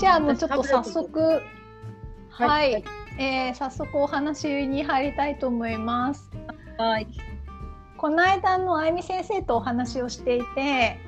[0.00, 1.42] じゃあもうちょっと早速
[2.30, 2.84] はい、はい
[3.18, 6.30] えー早速お話に入りたいと思います。
[6.78, 7.06] はい。
[7.98, 10.98] この間のあゆみ先生とお話をしていて、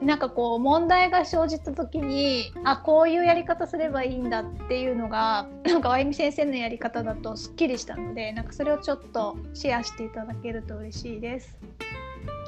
[0.00, 11.56] なんかこう問題が生じた時にあこういうやり方すればいいんだっていうのが なんかあゆみ先生のやり方だとすっきりしたのでなんかそれをちょっとシェアしていただけると嬉しいです。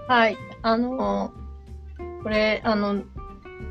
[0.09, 0.37] はい。
[0.63, 1.33] あの、
[2.25, 3.05] これ、あの、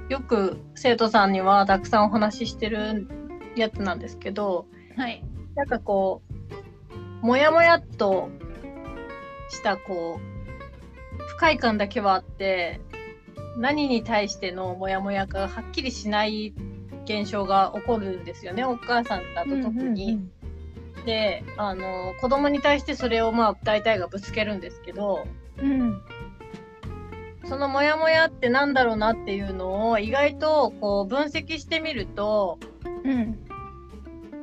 [0.09, 3.07] よく生徒さんにはたくさんお話ししてる
[3.55, 5.23] やつなんですけど、はい、
[5.55, 6.21] なんかこ
[7.23, 8.29] う、もやもやっと
[9.49, 12.79] したこう、不快感だけはあって、
[13.57, 16.53] 何に対してのモヤモヤかがはっきりしない
[17.05, 20.19] 現象が起こるんですよね、お母さんだと特に。
[21.05, 25.25] で、あの、子供に対してそれをまあ大体がぶつけるんですけど、
[25.57, 26.01] うん
[27.47, 32.59] そのモヤモヤってなんだろうなっていうのを意外とこう分析してみると、
[33.03, 33.39] うん。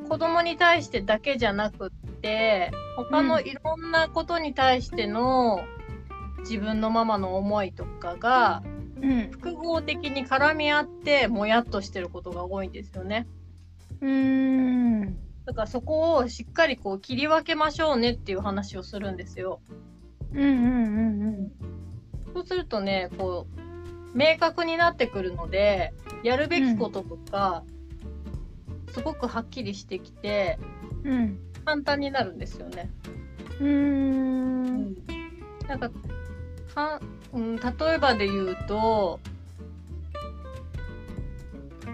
[0.09, 5.65] 子供に対してだけじゃなくって、他のいろんなことに対しての
[6.41, 8.63] 自分のママの思いとかが
[9.03, 9.31] うん。
[9.31, 13.27] 複合的に絡み合ってもやっとしてることが多いんですよね。
[14.01, 15.17] うん。
[15.45, 19.61] だからそこをしっかりこう切り分けましょうねっていう話をするんですよ。
[20.33, 21.53] うんうんうん
[22.35, 23.47] そうするとね、こ
[24.15, 27.65] う、明確になってくるので、やるべきこととか、
[28.91, 30.59] すごくはっきりしてきて、
[31.05, 32.91] うん簡単になるんですよね。
[33.61, 34.95] うん
[35.69, 35.91] なんか、
[36.75, 37.01] か
[37.33, 37.63] うん、例
[37.95, 39.21] えばで言うと、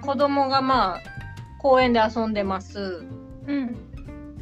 [0.00, 1.00] 子供がまあ、
[1.58, 3.04] 公園で遊んでます。
[3.46, 3.76] うん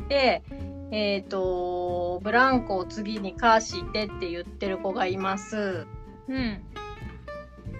[0.08, 0.42] で、
[0.90, 5.86] えっ、と、ブランコを次に貸してって言ってる子がいます。
[6.28, 6.62] うん。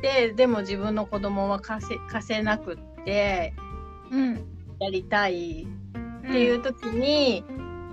[0.03, 3.55] で、でも自分の子供は貸せ貸せなくって、
[4.11, 4.35] うん。
[4.81, 5.67] やりたい
[6.29, 7.45] っていう時に、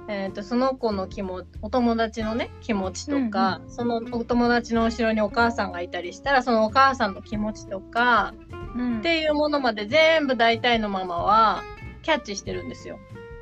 [0.09, 8.33] えー、とその子の気持ちお友達のね気持ちとか、そのお友達の後ろにお母さんがいたりしたらそのお母さんの気持ちとか
[8.75, 8.99] うん。
[8.99, 11.63] っていうものまで全部大体のママは
[12.01, 12.99] キャッチしてるんですよ。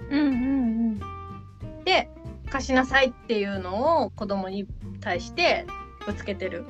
[0.10, 0.91] うんうん
[1.84, 2.10] で
[2.50, 4.68] 貸しなさいっていうのを子供に
[5.00, 5.66] 対して
[6.06, 6.66] ぶつけてる。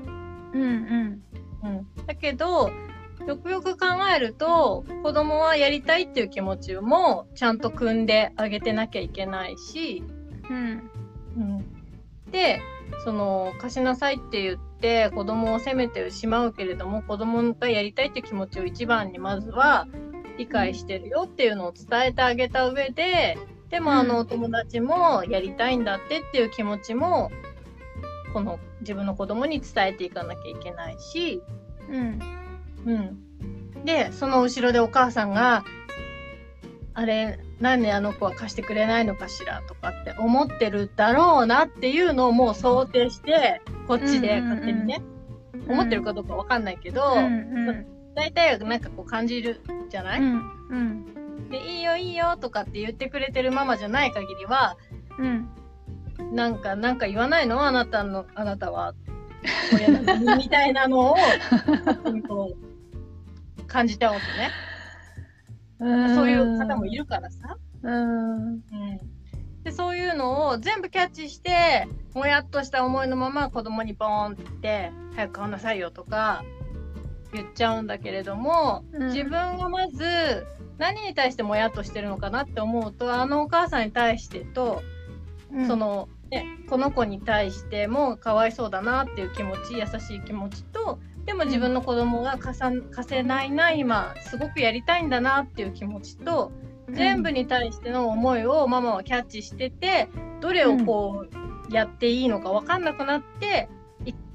[0.54, 1.24] うんうん。
[1.64, 2.72] うん、だけど
[3.28, 3.86] よくよく考
[4.16, 10.04] えると子供はやりたいっていう気持ちもちゃんと組んであげてなきゃいけないし、
[10.50, 10.90] うん。
[11.38, 11.66] うん、
[12.32, 12.62] で
[13.04, 19.88] その貸しなさいって言って子供を責めてしまうけれども子供がやりたいっていう気持ちを一番にまずは
[20.38, 23.38] 理解してるよっていうのを伝えてあげた上で
[23.72, 27.32] でもあのお友達もやりたいんだってっていう気持ちも
[28.34, 31.42] この自分の子供に伝えていかなきゃいけないし、
[31.90, 32.20] うん。
[32.86, 33.86] うん。
[33.86, 35.64] で、その後ろでお母さんが、
[36.94, 45.02] あれ、なんであの子は貸してくれないのかしらとかって思ってるだろうなっていうのをもう想定して、こっちで勝手にね、
[45.68, 45.72] ん。
[45.72, 54.78] 思ってるかどうかわかんないけど、うん大体はなんかこう感じるじゃない、うんうんで、いいよいいよとかって言ってくれてるママじゃない限りは、
[55.18, 55.50] うん。
[56.34, 57.66] なんか、なんか言わないの？
[57.66, 58.94] あなたの、あなたは、
[60.38, 61.16] みたいなのを、
[63.68, 64.20] 感じちゃうわ
[65.80, 65.92] けね。
[65.92, 66.16] うん。
[66.16, 67.58] そういう方もいるからさ。
[67.84, 68.54] うん。
[68.54, 68.62] うん、
[69.64, 76.44] でそういうのを全部キャッチしてもやっとした思いのまま子供にボーンって「早く買わなさいよ」とか
[77.34, 79.08] 言っちゃうんだけれども、うん。
[79.08, 80.46] 自分がまず
[80.78, 84.82] 何に対してもやっとしてるのかなって思うとあのお母さんに対してと、
[85.54, 85.68] うん。
[85.68, 96.52] その、ね、この子に対してもかわいそうだなっていう気持ち優しい気持ちとでも自分の子供が貸さ貸せないな今すごくやりたいんだなっていう気持ちと
[96.90, 100.10] 全部に対しての思いをママはキャッチしてて
[100.42, 101.26] どれをこ
[101.70, 103.81] うやっていいのか分かんなくなってい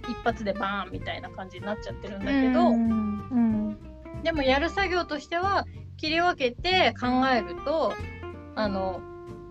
[0.09, 3.79] 一発でバーンみたいな感じになっちゃってるんだけど、うんうん
[4.23, 5.67] でもやる作業としては
[5.97, 7.93] 切り分けて考えると
[8.57, 9.01] あの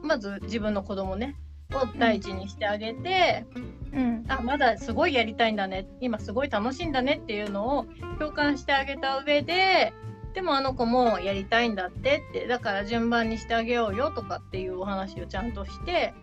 [0.04, 1.38] まず自分の子供ね
[1.74, 3.46] を大事にしてあげて、
[3.94, 4.26] うん。
[4.28, 7.86] あまだすごいやりたいんだね今すごい楽しいんだねっていうのを
[8.20, 9.94] 共感してあげた上で
[10.34, 16.14] でもあの子もやりたいんだってってだから順番にしてあげようよとかっていうお話をちゃんとして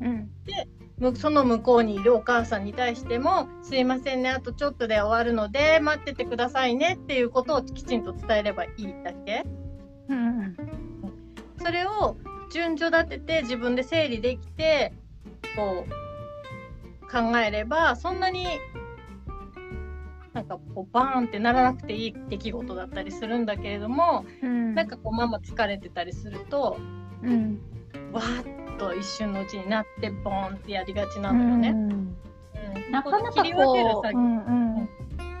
[0.00, 0.30] うん。
[0.98, 9.44] むその向こうにいるお母さんに対しても「すいませんねあとちょっとで終わるので待っててくださいね」っていうことをきちんと伝えればいいだけ。
[10.08, 10.56] うん
[11.58, 12.16] それを
[12.52, 14.92] 順序立てて自分で整理できて
[15.56, 18.46] こう考えればそんなに
[20.32, 26.78] なんかこうバーンってならなくていい出来事だったりするんだけれども、うん、なんかこうママ疲れてたりすると、
[27.22, 27.60] うん、
[28.12, 31.68] わーっと一瞬のうちになってボーンってやりがちなのよね。
[31.70, 32.16] うん
[32.90, 34.88] なかなかこう、うんうん、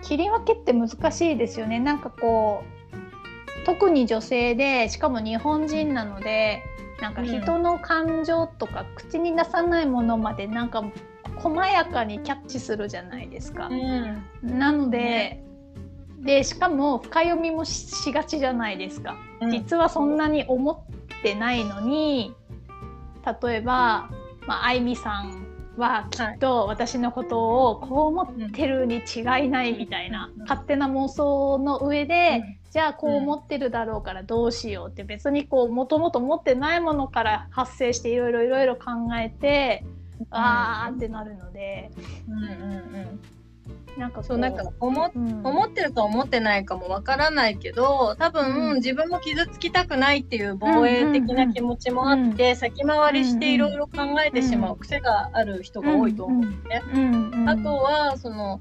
[0.02, 1.80] 切り分けって難しいですよね。
[1.80, 2.62] なんかこ
[2.92, 6.62] う特に女性でしかも日本人なので
[7.00, 10.84] なんか人の感情とか口に出さないものまでなんか
[11.36, 13.68] 細やかにキャッチするじゃないですか。
[13.68, 15.44] うん、なので、ね、
[16.20, 19.16] でしかも深読みもしがちじゃないですか。
[19.40, 22.34] うん、実はそんなに思ってないのに
[23.24, 24.10] 例えば、
[24.46, 25.46] まあ、あいみさん
[25.76, 39.84] はきっと私のことをこう思ってるに違いないみたいな、勝手な妄想の上で、じゃあこう思ってるだろうからどうしようって別にこうもともと持ってないものから発生していろいろいろいろ考えて、
[40.30, 41.90] あーってなるので。
[42.28, 43.20] うんうんうん
[43.96, 56.82] なんかそうなんか思,、うん、思ってるか思ってないかもわからないけど多分、うん、自分も傷つきたくないっていう防衛的な気持ちもあって、先回りしていろいろ考えてしまう癖がある人が多いと思うんね。
[57.46, 58.60] あとはその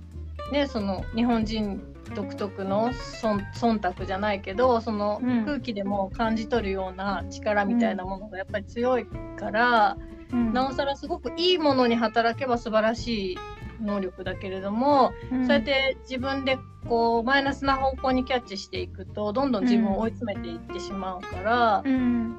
[0.52, 1.82] ねその日本人
[2.16, 9.06] 独特の忖度じゃないけどその空気でも感じ取るような力みたいなものがやっぱり強い
[9.38, 9.98] から、
[10.32, 13.38] うん、なおさらすごくいいものに働けば素晴らしい
[13.82, 16.58] 能力だけれども、うん、そうやって自分で
[16.88, 22.36] こうマイナスな方向にキャッチしていくとどんどん自分を追い詰めていってしまうから、うん、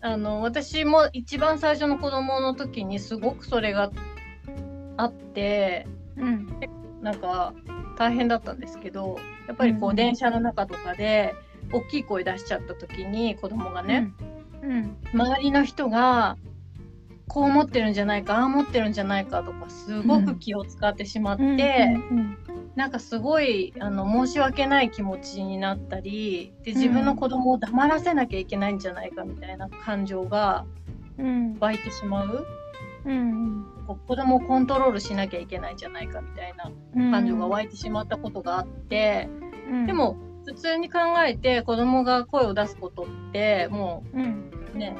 [0.00, 3.90] あの私も一番最初の子供の時にすごくそれが
[4.96, 6.48] あって、うん、
[7.02, 7.54] なんか
[7.96, 11.34] 大変だったんですけどやっぱりこう電車の中とかで
[11.72, 14.12] 大きい声出しちゃった時に子供がね、
[14.62, 16.36] うん、周りの人が
[17.28, 21.42] こう思ってるんじゃないかああ思ってるんじゃないかとかすごく気を使ってしまって、
[22.10, 22.38] うん、
[22.76, 30.66] なんかすごいあの申し訳ない気持ちになったりで自分の子供を黙らせなきゃいけないんじゃないかみたいな感情が
[31.60, 32.46] 湧いてしまう。
[33.06, 33.66] うん、
[34.06, 39.28] 子供をコントロールしなきゃいけないんじゃないかみたいな感情が湧いてしまったことがあって、
[39.70, 40.16] うん、でも
[40.46, 44.96] 普通に考えて子供が声を出すことってもうね、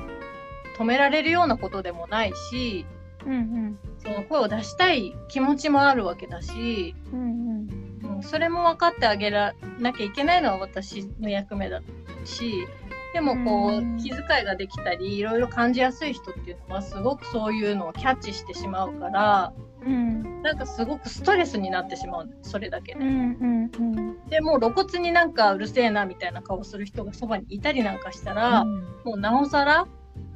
[0.76, 2.86] 止められるようなことでもないし、
[3.26, 7.68] うんうん、その声を出したい気持ちもあるわけだし、うん
[8.02, 11.80] うん、それも分かってあげらなきゃいけないのは私の役目だ
[12.24, 12.66] し
[13.14, 19.52] でもこう、うん、気遣いができたりいろいろ感じやすい人っていうのはすごくそういうのをキャッチしてしまうから、
[19.86, 23.00] うん、なんかすごくストレスになってしまうそれだけで。
[23.00, 29.86] うんうんうん、でもう露骨になんかうるせえなみたいな顔する人がそばにいたりなんかしたら、うん、もうなおさら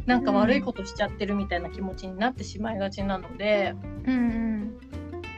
[0.09, 3.75] なんか悪いことしちゃってるみたいな気持ちになってしまいがちなので、
[4.07, 4.79] うんうん、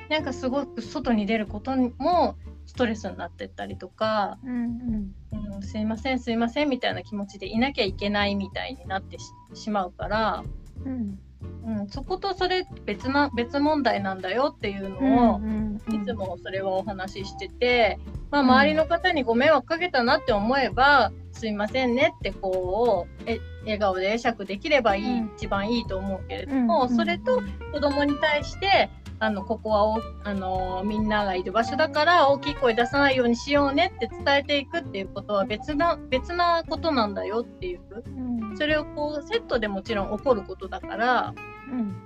[0.09, 2.37] なんかすごく外に出ることも
[2.67, 5.13] ストレスになってったりとか、うん
[5.57, 9.19] うん、すいませんすいませんみたいな気持ちでいなきゃいけないみたいになって
[9.55, 10.45] しまうから、
[10.87, 11.19] うん
[11.65, 17.99] うん、そことそれ別な別問題なんだよっていうのを、うんうん、いつもそれはお話ししてて、
[18.31, 28.91] まあ、周りの方にご迷惑かけたなって思えば、すいませんねってこうえ笑顔で会釈できればいい、うん、一番いいと思うけれども、それと子供に対して
[29.23, 41.35] あのここはおあのみんながいる場所だから大きい声出さないようにしようねって伝えていくっていうことは別な別なことなんだよっていう、うん、それをこうセットでもちろん起こることだから、
[41.71, 41.97] うん、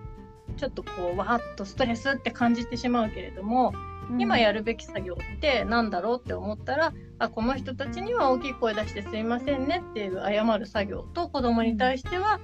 [0.56, 3.72] ちょっとこうわーっとストレスって感じてしまうけれども
[4.18, 12.40] 今やるべき作業って何だろうって思ったら、あこの人たちには大きい声出してすいませんねっていう謝る作業と子供に対しては、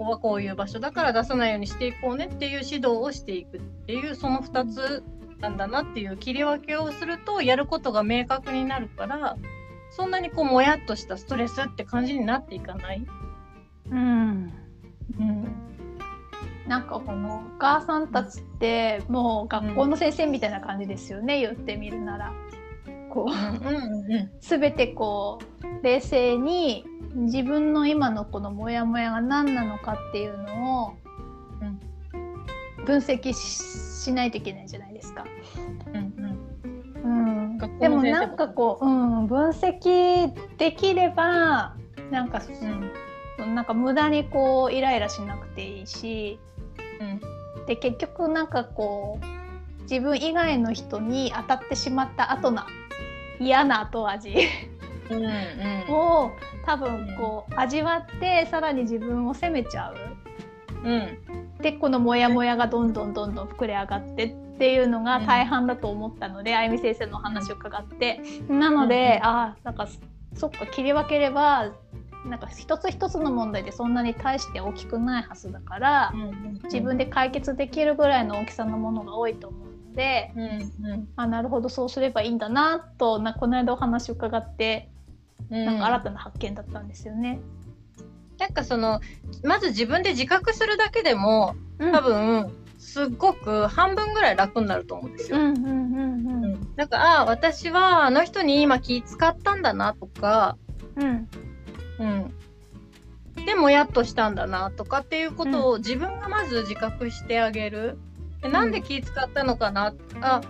[0.00, 5.04] ここはこういう場所だから出さないようにしていこうねっていう指導をしていくっていうその2つ
[5.40, 9.36] なんだなっていう切り分けをするとやることが明確になるから
[9.90, 13.04] そんなにこうもやっとしたストレスって感じになっていかない？
[13.90, 14.52] うん、
[15.18, 15.52] うん
[16.66, 22.32] なんかこのお母さんたちってもう学校の先生みたいな感じですよね、うん、言ってみるなら。
[23.10, 23.30] こう、
[24.40, 30.92] 全てこう冷静に自分の今のこのモヤモヤが何なのかっていうのを
[32.86, 35.24] 分析しないといけないじゃないですか。
[35.86, 35.96] うん
[37.04, 37.58] うん。
[37.58, 41.74] うん、でもなんかこう、うん、分析できれば
[42.10, 42.42] なんか、
[43.38, 46.38] うん、なんか無駄にこうイライラしなくていいし、
[47.00, 52.62] うん、で結局なんかこう自分以外の人に当たってしまった後の
[53.40, 54.34] 嫌な後味。
[55.10, 56.30] うん、を
[56.64, 59.96] 多分こう味わってさらに自分を責めちゃう。
[60.84, 61.18] うん、
[61.60, 68.20] でこのモヤモヤがどんどんどんどん膨れ上がってっっていうのが大半だと思ったので、あゆみ先生のお話を伺って。
[68.50, 69.88] なので、あなんか
[70.34, 71.72] そっか切り分ければ
[72.26, 76.12] なんか一つ一つの問題でそんなに大して大きくないはずだから、
[76.64, 81.08] 自分で解決できるぐらいの大きさのものが多いと思ううんうん。
[81.16, 84.90] あなるほどそうすればいいんだなとなこの間お話を伺って
[85.50, 85.64] うん。
[85.64, 87.40] なんか新たな発見だったんですよね。
[88.38, 89.00] なんかその
[89.44, 91.92] まず自分で自覚するだけでもうん。
[91.92, 95.38] 多分すっごく半分ぐらい楽になると思うんですよ。
[95.38, 100.56] うんうんうんうんなんかああ私はあの人に今気使ったんだなとか、
[100.96, 101.28] うん。
[101.98, 102.04] う
[103.42, 107.98] ん、でもやっとしたんだなとかっていうことを自分がまず自覚してあげる。
[108.42, 110.40] でなんで気使ったのかな、あ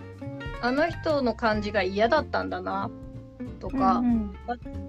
[0.63, 2.91] あの人の感じが嫌だったんだな
[3.59, 4.35] とか、うん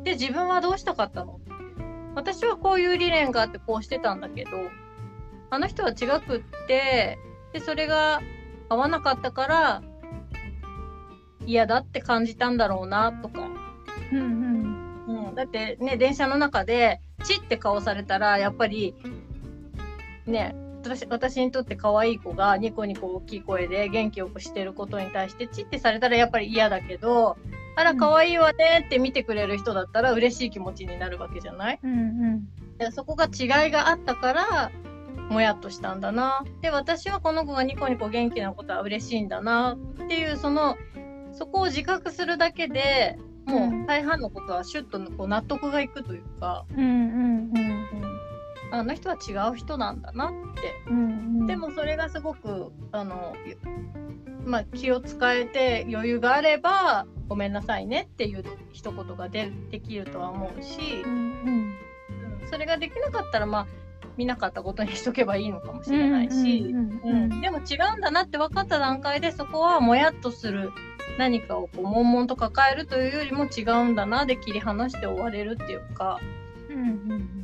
[0.03, 1.39] で自分はどうしたかったの？
[2.15, 4.51] 私はこういう理念があってこうしてたんだけど
[5.50, 7.17] あの人は違くって
[7.53, 8.22] でそれが
[8.70, 9.84] 合わなかったから
[11.46, 13.50] 嫌だって感じたんだろうなとか、
[14.12, 15.27] うんうん。
[15.27, 18.96] うん、だってね電車の中でチって顔されたらやっぱり
[20.25, 27.38] ね私私にとって可愛い子がニコニコ大きい声で元気よくしてることに対してチってされたらやっぱり嫌だけど
[27.75, 27.97] あらうん。
[27.97, 31.79] 可愛いわねって見てくれる人だったら嬉しい気持ちになるわけじゃない？
[31.83, 32.47] うんうん。
[32.77, 34.71] でそこが違いがあったから
[35.29, 36.43] もやっとしたんだな。
[36.61, 39.77] で私はこの子がニコニコ元気なことは嬉しいんだな。
[40.03, 40.77] っていうその
[41.31, 48.10] そこを自覚するだけでもう大半のことはシュッとこう納得がいくというか、うんうんうん
[48.71, 50.89] あの人は違う人なんだなって。
[50.89, 51.47] うんうん。
[51.47, 53.35] でもそれがすごくあの、
[54.45, 61.17] まあ、気を使えて余裕があればごめんなさいねっていう一言がでできるとは思うしう、んうん。
[61.17, 61.77] うん
[62.49, 63.67] それができなかったらまあ
[64.17, 66.63] 見なかったことにしとけばいいのかもしれないし、
[67.41, 70.71] でも違うんだなって分かった段階でそこはもやっとする
[71.17, 76.19] 何かをこう悶々と抱えるというよりも違うんだなで切り離して終われるっていうか、
[76.69, 77.40] うんうん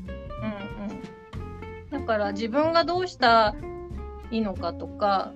[2.08, 3.54] から自分がどうした
[4.32, 5.34] いいのかとか、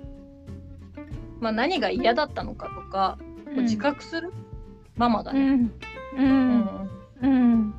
[1.39, 3.19] まあ、何が嫌だったのかとか
[3.57, 4.31] を自覚する、
[4.95, 5.49] ママがね、うん。
[5.59, 5.71] う
[6.17, 6.59] うん。
[6.59, 6.89] ん
[7.21, 7.73] うん。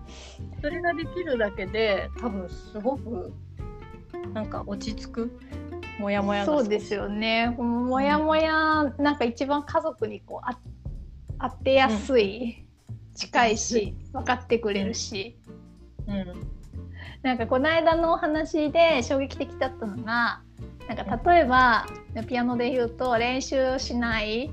[0.61, 3.33] それができるだけで多分すごく
[4.33, 5.41] なんか落ち着く？
[5.99, 7.53] モヤモヤがそうですよね。
[7.57, 10.59] このもやもや、なんか一番家族にこうあ
[11.51, 12.67] 当てやすい、
[13.15, 15.39] 近いし分かってくれるし、
[16.07, 16.62] うん
[17.23, 20.41] なんかこの間のお話で衝撃的だったのが
[20.89, 21.87] なんか例えば
[22.27, 24.51] ピアノで言うと練習しない。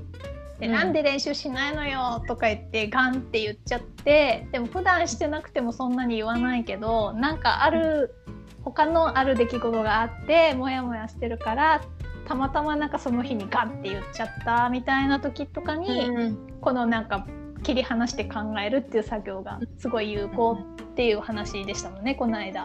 [0.60, 0.72] で、うん。
[0.72, 2.22] なんで練習しないのよ？
[2.28, 8.14] とか言ってガンって言っちゃってでも普段してなくてもそんなに言わないけどなんかある
[8.62, 11.82] 他のある出来事があってモヤモヤしてるから
[12.28, 16.38] たまたまなんかその日にガンって言っちゃったみたいな時とかに、うん。
[16.60, 17.26] このなんか
[17.62, 22.64] 切り離して考えるっていう作業がすごい有効っていう話でしたもんねこの間。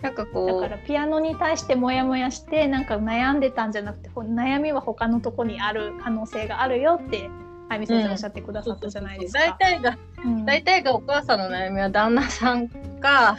[0.00, 7.28] なんかだこうからピアノに対してモヤモヤしてなんか悩んでたんじゃなくてほ悩みは他のとこにある可能性があるよって
[7.68, 9.40] あゆみ先生おっしゃってくださったじゃないですか。
[9.40, 10.44] 大体がうん。
[10.44, 13.38] 大体がお母さんの悩みは旦那さんか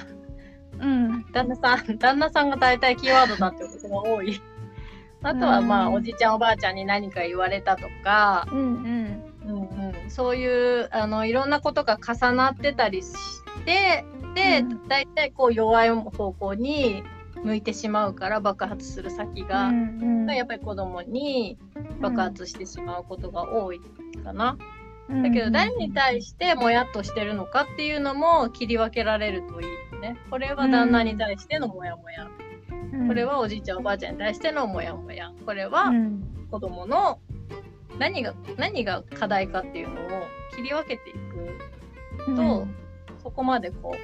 [0.80, 1.26] うん。
[1.32, 4.42] 旦那さん旦那さんが大体キーワードだってことが多い
[5.22, 9.24] あとはまあ、うんおじいちゃんおばあちゃんに何か言われたとか、うんうん。
[9.46, 13.12] うんうん、そういうあのいろんなことが重なってたりし
[13.66, 14.88] てで、うん。
[14.88, 17.04] 大体こう弱い方向に
[17.44, 21.58] 向いてしまうから爆発する先が、うんやっぱり子供に
[22.00, 23.82] 爆発してしまうことが多い
[24.24, 24.58] かな。
[25.10, 30.18] だけど誰に対してもやっとしてるのかっていうのも切り分けられるといいよね。
[30.30, 32.30] これは旦那に対してのモヤモヤ。
[33.08, 35.32] これはおじいちゃんおばあちゃんに対してのモヤモヤ。
[35.46, 36.24] これはうん。
[36.50, 37.20] 子供の
[38.00, 40.08] 何が何が課題かっていうのを
[40.56, 41.20] 切り分けていく。
[42.36, 42.68] と、
[43.24, 43.96] そこまでこ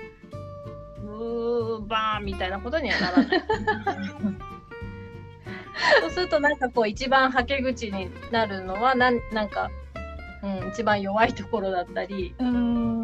[1.01, 3.41] ううーバーンみたいなことにはならない。
[6.01, 9.69] そうするとなんかこう一番はけ口になるのはなんなんか、
[10.41, 12.94] うん、一番弱いところだったり、うん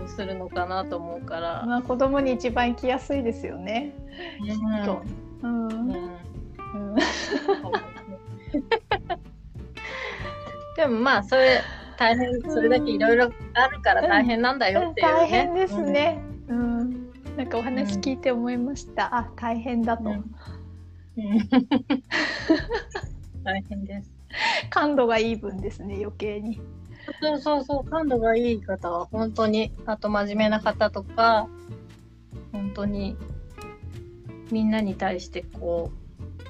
[0.00, 1.64] うん、するのかなと思うから。
[1.66, 3.94] まあ子供に一番行きやすいですよね。
[4.40, 5.02] うんと
[5.42, 6.96] うんうんうん
[10.76, 11.60] でもまあそれ
[11.98, 15.12] 大変それだけいろいろあるから大変なんだよっていうね。
[15.12, 16.22] 大変ですね。
[16.48, 17.10] うん。
[17.36, 19.16] なんかお話聞いて思いました。
[19.16, 20.04] あ、大変だと。
[23.42, 24.12] 大変です。
[24.70, 26.60] 感度がいい分ですね、余計に。
[27.20, 31.48] そうそうそう感度がいい方は本当にあと真面目な方とか
[32.52, 33.16] 本当に
[34.50, 35.98] みんなに対してこう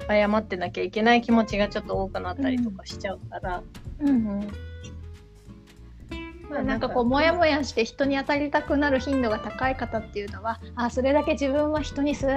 [0.07, 3.63] 謝ってなきゃいけない気持ちがちょっと多くなったりとかしちゃうから。
[3.99, 4.68] うん
[6.49, 12.29] まあなんかこうモヤモヤして人に当たりたくなる頻度が高い方っていうのはあそれだけ自分は人にすっ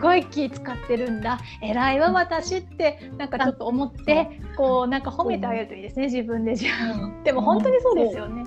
[0.00, 1.38] ごい気使ってるんだ。
[1.62, 7.22] 偉いわ私ってなんかちょっと思ってこうなんか褒めてあげるといいですね自分で自分。
[7.22, 8.44] でも本当にそうですよね。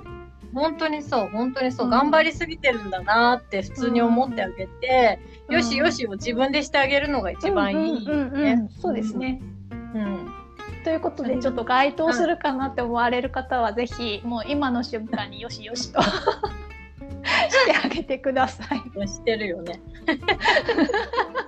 [0.54, 1.92] 本当にそう本当にそう、うん。
[1.92, 5.56] 頑張りすぎてるんだなって普通に思ってあげて、うん。
[5.56, 8.70] よしよしを自分でしてあげるのが一番いいようんうんうんねうん。
[8.70, 9.42] そうですね。
[9.94, 10.37] うん
[10.88, 19.08] ということでちょっと該当するかなって思われる方はぜひもう今の瞬間によしよしと してあげてください。
[19.08, 19.82] してるよね。